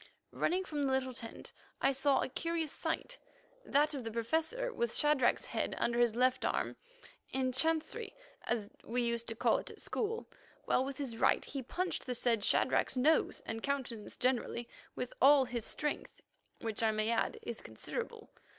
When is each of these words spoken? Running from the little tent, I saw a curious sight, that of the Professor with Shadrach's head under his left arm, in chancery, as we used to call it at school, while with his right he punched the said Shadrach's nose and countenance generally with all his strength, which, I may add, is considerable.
Running 0.31 0.65
from 0.65 0.81
the 0.81 0.91
little 0.91 1.13
tent, 1.13 1.53
I 1.79 1.91
saw 1.91 2.21
a 2.23 2.27
curious 2.29 2.71
sight, 2.71 3.19
that 3.63 3.93
of 3.93 4.03
the 4.03 4.09
Professor 4.11 4.73
with 4.73 4.95
Shadrach's 4.95 5.45
head 5.45 5.75
under 5.77 5.99
his 5.99 6.15
left 6.15 6.43
arm, 6.43 6.75
in 7.29 7.51
chancery, 7.51 8.15
as 8.45 8.67
we 8.83 9.03
used 9.03 9.27
to 9.27 9.35
call 9.35 9.59
it 9.59 9.69
at 9.69 9.79
school, 9.79 10.27
while 10.65 10.83
with 10.83 10.97
his 10.97 11.17
right 11.17 11.45
he 11.45 11.61
punched 11.61 12.07
the 12.07 12.15
said 12.15 12.43
Shadrach's 12.43 12.97
nose 12.97 13.43
and 13.45 13.61
countenance 13.61 14.17
generally 14.17 14.67
with 14.95 15.13
all 15.21 15.45
his 15.45 15.65
strength, 15.65 16.19
which, 16.61 16.81
I 16.81 16.89
may 16.89 17.11
add, 17.11 17.37
is 17.43 17.61
considerable. 17.61 18.31